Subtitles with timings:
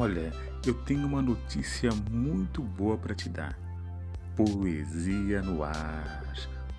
[0.00, 0.32] Olha,
[0.66, 3.54] eu tenho uma notícia muito boa para te dar.
[4.34, 6.24] Poesia no ar.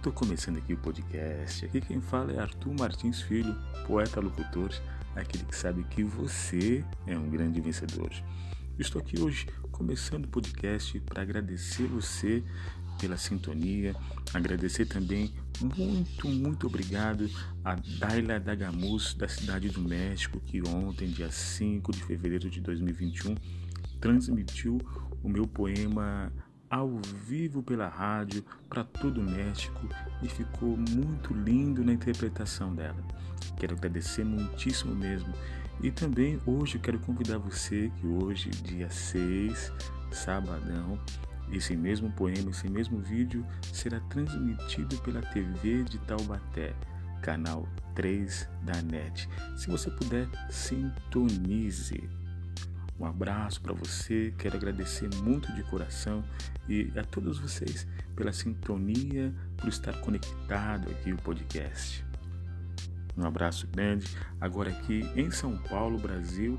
[0.02, 1.68] Tô começando aqui o podcast.
[1.68, 3.56] Aqui quem fala é Arthur Martins Filho,
[3.86, 4.72] poeta locutor,
[5.16, 8.10] aquele que sabe que você é um grande vencedor.
[8.80, 12.44] Estou aqui hoje começando o podcast para agradecer você
[13.00, 13.96] pela sintonia,
[14.34, 15.32] agradecer também
[15.64, 17.30] muito, muito obrigado
[17.64, 23.36] a Daila Dagamus da cidade do México que ontem, dia 5 de fevereiro de 2021,
[24.00, 24.80] transmitiu
[25.24, 26.32] o meu poema
[26.70, 29.88] ao vivo pela rádio para todo o México
[30.24, 33.04] e ficou muito lindo na interpretação dela.
[33.58, 35.34] Quero agradecer muitíssimo mesmo.
[35.84, 39.74] E também hoje quero convidar você que hoje, dia 6,
[40.12, 40.98] sabadão,
[41.52, 46.74] esse mesmo poema, esse mesmo vídeo será transmitido pela TV de Taubaté,
[47.22, 49.28] canal 3 da NET.
[49.56, 52.10] Se você puder, sintonize.
[53.00, 56.24] Um abraço para você, quero agradecer muito de coração
[56.70, 62.06] e a todos vocês pela sintonia, por estar conectado aqui o podcast.
[63.18, 64.08] Um abraço grande.
[64.40, 66.58] Agora aqui em São Paulo, Brasil,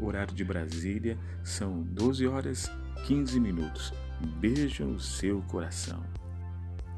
[0.00, 2.70] horário de Brasília, são 12 horas
[3.06, 3.92] 15 minutos.
[4.40, 6.02] Beijo no seu coração.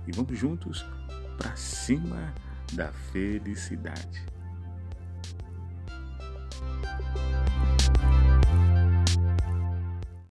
[0.06, 0.86] E vamos juntos
[1.36, 2.32] para cima
[2.74, 4.24] da felicidade.